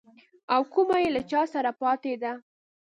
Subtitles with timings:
[0.53, 2.33] او کومه يې له چا سره پاته ده.